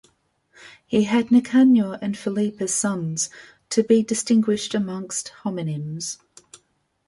[0.87, 3.29] He had Nicanor and Philippe as sons,
[3.69, 6.17] to be distinguished amongst homonyms.